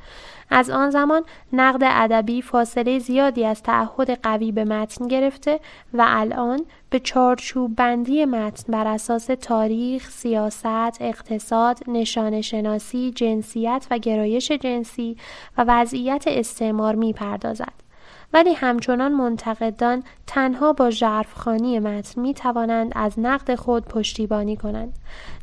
[0.51, 5.61] از آن زمان نقد ادبی فاصله زیادی از تعهد قوی به متن گرفته
[5.95, 13.99] و الان به چارچوب بندی متن بر اساس تاریخ، سیاست، اقتصاد، نشان شناسی، جنسیت و
[13.99, 15.17] گرایش جنسی
[15.59, 17.86] و وضعیت استعمار می پردازد.
[18.33, 24.99] ولی همچنان منتقدان تنها با ژرفخانی متن می توانند از نقد خود پشتیبانی کنند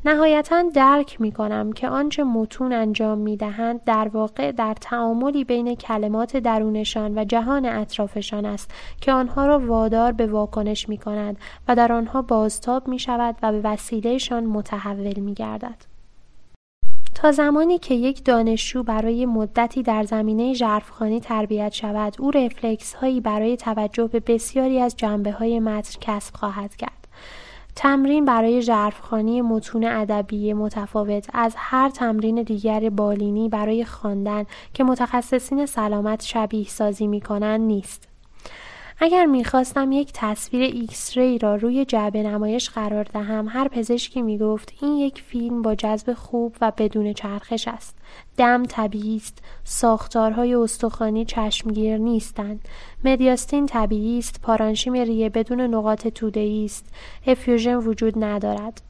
[0.06, 5.76] نهایتا درک می کنم که آنچه متون انجام می دهند در واقع در تعاملی بین
[5.76, 11.76] کلمات درونشان و جهان اطرافشان است که آنها را وادار به واکنش می کند و
[11.76, 15.93] در آنها بازتاب می شود و به وسیلهشان متحول می گردد.
[17.16, 23.22] تا زمانی که یک دانشجو برای مدتی در زمینه ژرفخوانی تربیت شود او رفلکس هایی
[23.22, 27.08] برای توجه به بسیاری از جنبه های متن کسب خواهد کرد.
[27.76, 35.66] تمرین برای ژرفخوانی متون ادبی متفاوت از هر تمرین دیگر بالینی برای خواندن که متخصصین
[35.66, 38.13] سلامت شبیه سازی می کنند نیست.
[39.00, 44.94] اگر می‌خواستم یک تصویر X-ray را روی جعبه نمایش قرار دهم هر پزشکی می‌گفت این
[44.94, 47.98] یک فیلم با جذب خوب و بدون چرخش است.
[48.38, 49.38] دم طبیعی است.
[49.64, 52.68] ساختارهای استخوانی چشمگیر نیستند.
[53.06, 54.42] مدیاستین طبیعی است.
[54.42, 56.86] پارانشیم ریه بدون نقاط توده است.
[57.28, 58.82] افیوژن وجود ندارد.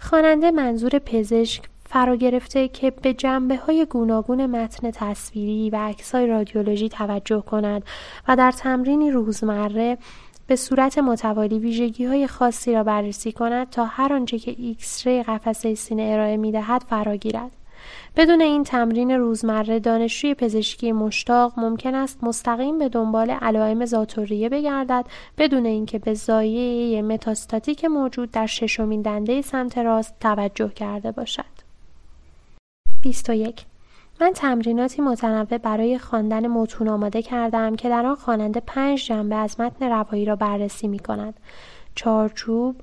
[0.00, 1.62] خواننده منظور پزشک
[1.94, 7.84] فرا گرفته که به جنبه های گوناگون متن تصویری و عکس های رادیولوژی توجه کند
[8.28, 9.98] و در تمرینی روزمره
[10.46, 15.74] به صورت متوالی ویژگی های خاصی را بررسی کند تا هر آنچه که X-ray قفسه
[15.74, 17.50] سینه ارائه می دهد فراگیرد.
[18.16, 25.06] بدون این تمرین روزمره دانشجوی پزشکی مشتاق ممکن است مستقیم به دنبال علائم ذاتوریه بگردد
[25.38, 31.53] بدون اینکه به زایه متاستاتیک موجود در ششمین دنده سمت راست توجه کرده باشد.
[33.04, 33.64] 21
[34.20, 39.60] من تمریناتی متنوع برای خواندن متون آماده کردم که در آن خواننده پنج جنبه از
[39.60, 41.40] متن روایی را بررسی می کند.
[41.94, 42.76] چارچوب،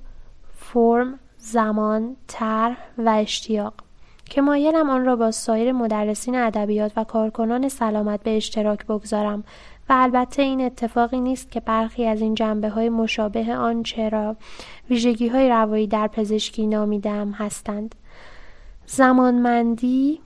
[0.56, 3.74] فرم، زمان، طرح و اشتیاق
[4.26, 9.44] که مایلم آن را با سایر مدرسین ادبیات و کارکنان سلامت به اشتراک بگذارم
[9.90, 14.36] و البته این اتفاقی نیست که برخی از این جنبه های مشابه آن چرا
[14.90, 17.96] ویژگی های روایی در پزشکی نامیدم هستند.
[18.94, 20.20] زمانمندی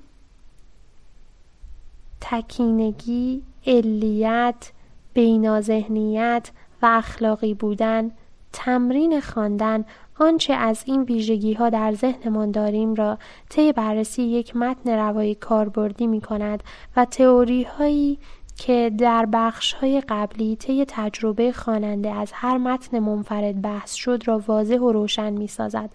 [2.21, 4.71] تکینگی علیت
[5.13, 6.51] بینازهنیت
[6.82, 8.12] و اخلاقی بودن
[8.54, 9.86] تمرین خواندن
[10.19, 13.17] آنچه از این ویژگی ها در ذهنمان داریم را
[13.49, 16.63] طی بررسی یک متن روایی کاربردی می کند
[16.95, 18.19] و تئوری هایی
[18.58, 24.43] که در بخش های قبلی طی تجربه خواننده از هر متن منفرد بحث شد را
[24.47, 25.89] واضح و روشن می سازد.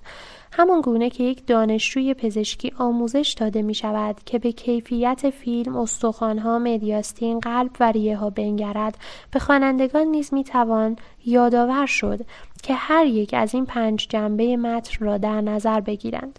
[0.53, 6.59] همان گونه که یک دانشجوی پزشکی آموزش داده می شود که به کیفیت فیلم، استخوانها،
[6.59, 8.99] مدیاستین، قلب و ریه ها بنگرد
[9.31, 10.97] به خوانندگان نیز می توان
[11.27, 12.21] یادآور شد
[12.63, 16.39] که هر یک از این پنج جنبه متن را در نظر بگیرند.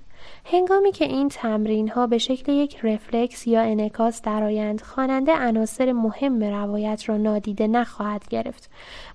[0.53, 6.43] هنگامی که این تمرین ها به شکل یک رفلکس یا انکاس درآیند خواننده عناصر مهم
[6.43, 8.69] روایت را نادیده نخواهد گرفت.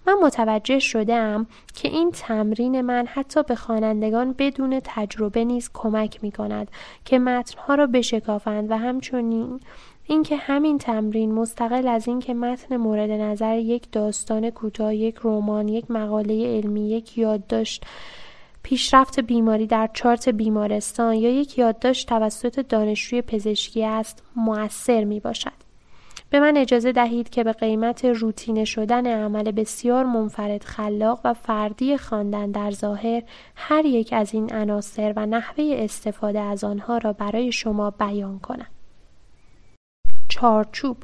[0.07, 6.33] من متوجه شده که این تمرین من حتی به خوانندگان بدون تجربه نیز کمک می
[6.33, 6.71] کند
[7.05, 9.61] که متنها را بشکافند و همچنین
[10.05, 15.91] اینکه همین تمرین مستقل از اینکه متن مورد نظر یک داستان کوتاه یک رمان یک
[15.91, 17.85] مقاله علمی یک یادداشت
[18.67, 25.53] پیشرفت بیماری در چارت بیمارستان یا یک یادداشت توسط دانشجوی پزشکی است مؤثر می باشد.
[26.31, 31.97] به من اجازه دهید که به قیمت روتینه شدن عمل بسیار منفرد خلاق و فردی
[31.97, 33.23] خواندن در ظاهر
[33.57, 38.69] هر یک از این عناصر و نحوه استفاده از آنها را برای شما بیان کنم.
[40.29, 40.97] چارچوب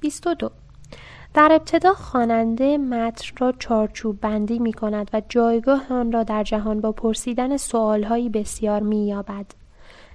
[0.00, 0.63] 22
[1.34, 6.80] در ابتدا خواننده متن را چارچوب بندی می کند و جایگاه آن را در جهان
[6.80, 9.46] با پرسیدن سوالهایی بسیار می یابد.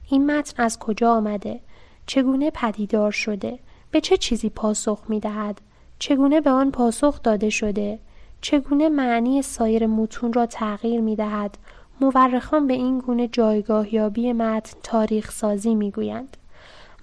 [0.10, 1.60] این متن از کجا آمده؟
[2.06, 3.60] چگونه پدیدار شده؟
[3.92, 5.62] به چه چیزی پاسخ می دهد؟
[6.00, 8.00] چگونه به آن پاسخ داده شده؟
[8.42, 11.58] چگونه معنی سایر متون را تغییر می دهد؟
[12.02, 16.38] مورخان به این گونه جایگاه یابی متن تاریخ سازی می گویند.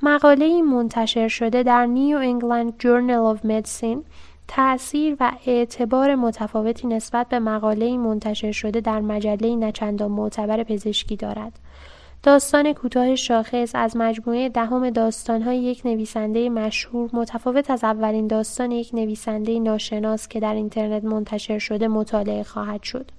[0.02, 4.04] مقاله منتشر شده در New England Journal of Medicine
[4.48, 11.52] تأثیر و اعتبار متفاوتی نسبت به مقاله منتشر شده در مجله نچندان معتبر پزشکی دارد.
[12.22, 18.90] داستان کوتاه شاخص از مجموعه دهم داستانهای یک نویسنده مشهور متفاوت از اولین داستان یک
[18.94, 23.10] نویسنده ناشناس که در اینترنت منتشر شده مطالعه خواهد شد.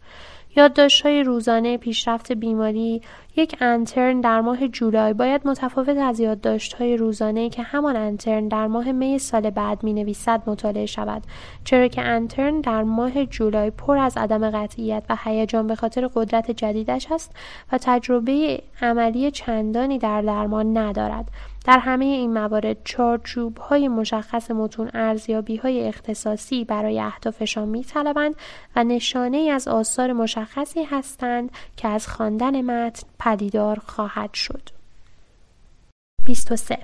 [0.56, 3.02] یادداشت‌های روزانه پیشرفت بیماری
[3.36, 5.14] یک انترن در ماه جولای.
[5.14, 10.42] باید متفاوت از یادداشت‌های روزانه که همان انترن در ماه می سال بعد می نویسد
[10.46, 11.24] مطالعه شود.
[11.64, 16.52] چرا که انترن در ماه جولای پر از عدم قطعیت و هیجان به خاطر قدرت
[16.52, 17.36] جدیدش است
[17.72, 21.32] و تجربه عملی چندانی در درمان ندارد.
[21.68, 28.36] در همه این موارد چارچوب های مشخص متون ارزیابی های اختصاصی برای اهدافشان می طلبند
[28.76, 34.70] و نشانه از آثار مشخصی هستند که از خواندن متن پدیدار خواهد شد.
[36.26, 36.78] 23.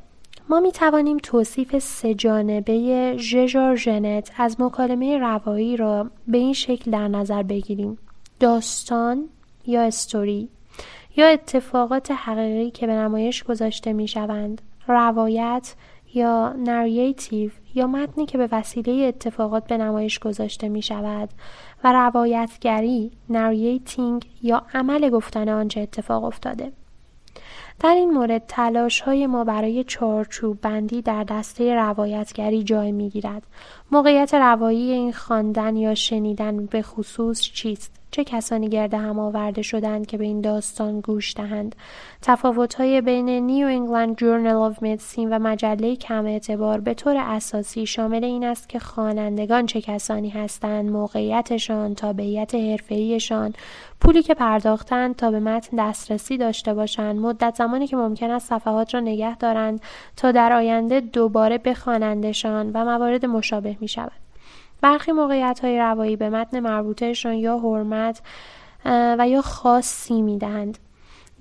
[0.49, 6.91] ما می توانیم توصیف سه جانبه ژژار ژنت از مکالمه روایی را به این شکل
[6.91, 7.97] در نظر بگیریم.
[8.39, 9.29] داستان
[9.65, 10.49] یا استوری
[11.15, 15.75] یا اتفاقات حقیقی که به نمایش گذاشته می شوند روایت
[16.13, 21.29] یا نریتیو یا متنی که به وسیله اتفاقات به نمایش گذاشته می شود
[21.83, 26.71] و روایتگری narrating یا عمل گفتن آنچه اتفاق افتاده
[27.79, 33.43] در این مورد تلاش های ما برای چارچوب بندی در دسته روایتگری جای می گیرد.
[33.91, 40.05] موقعیت روایی این خواندن یا شنیدن به خصوص چیست؟ چه کسانی گرد هم آورده شدند
[40.05, 41.75] که به این داستان گوش دهند؟
[42.77, 48.23] های بین New England Journal of Medicine و مجله کم اعتبار به طور اساسی شامل
[48.23, 53.53] این است که خوانندگان چه کسانی هستند موقعیتشان تابعیت حرفهایشان
[54.01, 58.93] پولی که پرداختند تا به متن دسترسی داشته باشند مدت زمانی که ممکن است صفحات
[58.93, 59.81] را نگه دارند
[60.17, 64.22] تا در آینده دوباره بخوانندشان و موارد مشابه می شود
[64.83, 68.21] برخی موقعیت های روایی به متن مربوطهشان یا حرمت
[68.85, 70.77] و یا خاصی می‌دهند.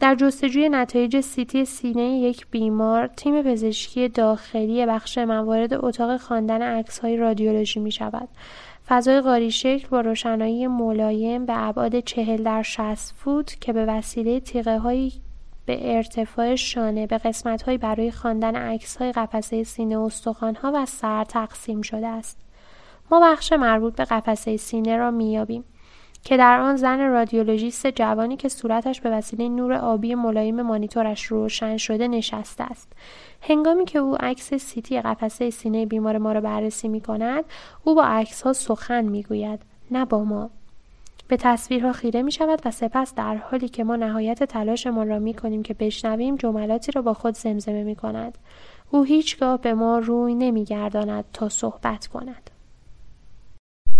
[0.00, 6.98] در جستجوی نتایج سیتی سینه یک بیمار تیم پزشکی داخلی بخش موارد اتاق خواندن عکس
[6.98, 8.28] های رادیولوژی می شود
[8.88, 14.40] فضای قاری شکل با روشنایی ملایم به ابعاد چهل در 60 فوت که به وسیله
[14.40, 15.12] تیغه هایی
[15.66, 20.86] به ارتفاع شانه به قسمت های برای خواندن عکس های قفسه سینه استخوان ها و
[20.86, 22.51] سر تقسیم شده است.
[23.12, 25.64] ما بخش مربوط به قفسه سینه را میابیم
[26.24, 31.76] که در آن زن رادیولوژیست جوانی که صورتش به وسیله نور آبی ملایم مانیتورش روشن
[31.76, 32.92] شده نشسته است.
[33.40, 37.44] هنگامی که او عکس سیتی قفسه سینه بیمار ما را بررسی می کند
[37.84, 39.60] او با عکس ها سخن می گوید
[39.90, 40.50] نه با ما.
[41.28, 45.34] به تصویرها خیره می شود و سپس در حالی که ما نهایت تلاشمان را می
[45.34, 48.38] کنیم که بشنویم جملاتی را با خود زمزمه می کند
[48.90, 52.51] او هیچگاه به ما روی نمی گرداند تا صحبت کند.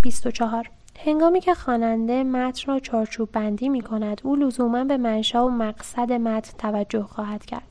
[0.03, 0.71] 24
[1.05, 6.13] هنگامی که خواننده متن را چارچوب بندی می کند او لزوما به منشا و مقصد
[6.13, 7.63] متن توجه خواهد کرد.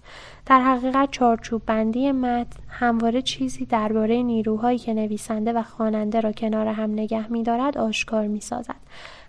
[0.46, 6.68] در حقیقت چارچوب بندی متن همواره چیزی درباره نیروهایی که نویسنده و خواننده را کنار
[6.68, 8.76] هم نگه می دارد آشکار می سازد.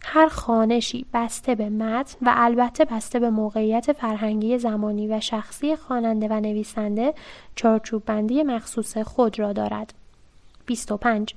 [0.05, 6.29] هر خانشی بسته به متن و البته بسته به موقعیت فرهنگی زمانی و شخصی خواننده
[6.29, 7.15] و نویسنده
[7.55, 9.95] چارچوب بندی مخصوص خود را دارد.
[10.67, 11.35] 25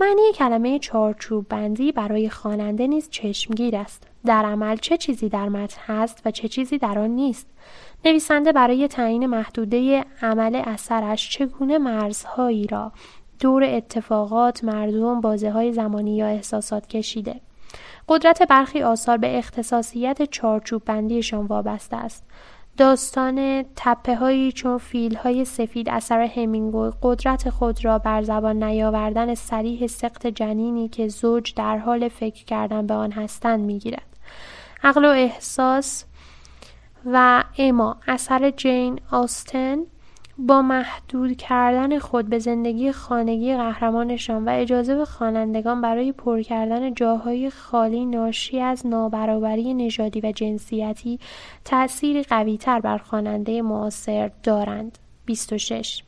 [0.00, 4.02] معنی کلمه چارچوب بندی برای خواننده نیز چشمگیر است.
[4.26, 7.46] در عمل چه چیزی در متن هست و چه چیزی در آن نیست.
[8.04, 12.92] نویسنده برای تعیین محدوده عمل اثرش چگونه مرزهایی را
[13.40, 17.40] دور اتفاقات، مردم، بازه های زمانی یا احساسات کشیده.
[18.08, 22.24] قدرت برخی آثار به اختصاصیت چارچوب بندیشان وابسته است.
[22.78, 29.34] داستان تپه هایی چون فیل های سفید اثر همینگوی قدرت خود را بر زبان نیاوردن
[29.34, 34.06] سریح سقط جنینی که زوج در حال فکر کردن به آن هستند می‌گیرد.
[34.84, 36.04] عقل و احساس
[37.04, 39.78] و اما اثر جین آستن
[40.40, 46.94] با محدود کردن خود به زندگی خانگی قهرمانشان و اجازه به خوانندگان برای پر کردن
[46.94, 51.18] جاهای خالی ناشی از نابرابری نژادی و جنسیتی
[51.64, 54.98] تأثیری قویتر بر خواننده معاصر دارند.
[55.26, 56.02] 26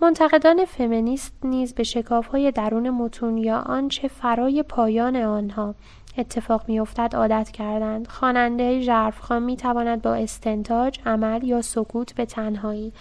[0.00, 5.74] منتقدان فمینیست نیز به شکافهای درون متون یا آنچه فرای پایان آنها
[6.18, 12.92] اتفاق میافتد عادت کردند خواننده ژرفخوان می‌تواند با استنتاج عمل یا سکوت به تنهایی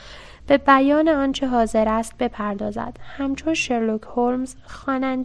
[0.47, 2.97] به بیان آنچه حاضر است بپردازد.
[3.17, 4.55] همچون شرلوک هولمز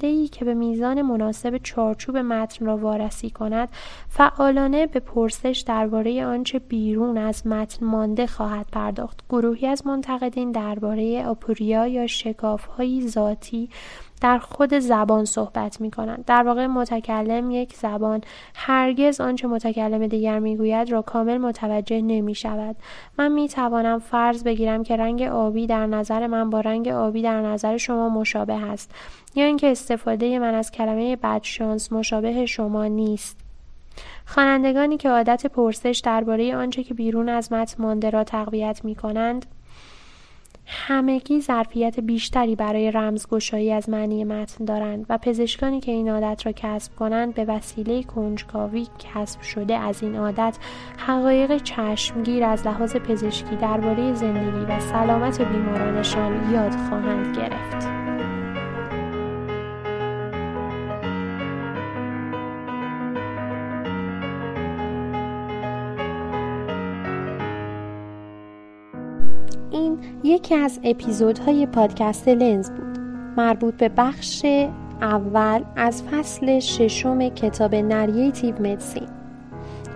[0.00, 3.68] ای که به میزان مناسب چارچوب متن را وارسی کند
[4.08, 9.20] فعالانه به پرسش درباره آنچه بیرون از متن مانده خواهد پرداخت.
[9.28, 13.68] گروهی از منتقدین درباره آپوریا یا شکافهایی ذاتی
[14.20, 16.24] در خود زبان صحبت می کنند.
[16.24, 18.20] در واقع متکلم یک زبان
[18.54, 22.76] هرگز آنچه متکلم دیگر می‌گوید را کامل متوجه نمی شود.
[23.18, 27.40] من می توانم فرض بگیرم که رنگ آبی در نظر من با رنگ آبی در
[27.40, 28.94] نظر شما مشابه است
[29.34, 33.36] یا اینکه استفاده من از کلمه بدشانس مشابه شما نیست.
[34.26, 39.46] خوانندگانی که عادت پرسش درباره آنچه که بیرون از متن مانده را تقویت می کنند
[40.70, 46.52] همگی ظرفیت بیشتری برای رمزگشایی از معنی متن دارند و پزشکانی که این عادت را
[46.52, 50.58] کسب کنند به وسیله کنجکاوی کسب شده از این عادت
[50.96, 57.87] حقایق چشمگیر از لحاظ پزشکی درباره زندگی و سلامت بیمارانشان یاد خواهند گرفت.
[70.24, 72.98] یکی از اپیزودهای پادکست لنز بود.
[73.36, 74.44] مربوط به بخش
[75.02, 79.08] اول از فصل ششم کتاب نریتیو مدسین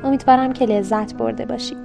[0.05, 1.79] امیدوارم که لذت برده باشید.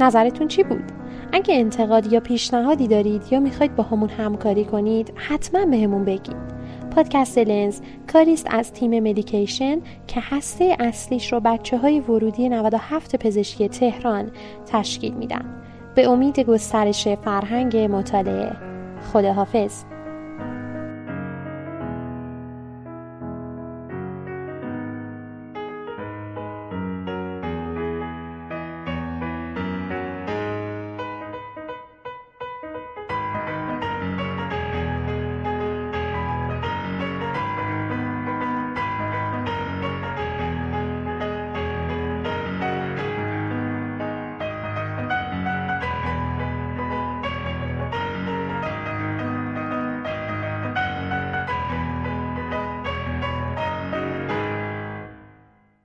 [0.00, 0.92] نظرتون چی بود؟
[1.32, 6.56] اگه انتقاد یا پیشنهادی دارید یا می‌خواید با همون همکاری کنید حتما به همون بگید.
[6.90, 7.80] پادکست لنز
[8.12, 14.30] کاریست از تیم مدیکیشن که هسته اصلیش رو بچه های ورودی 97 پزشکی تهران
[14.66, 15.65] تشکیل میدن.
[15.96, 18.52] به امید گسترش فرهنگ مطالعه.
[19.12, 19.84] خداحافظ.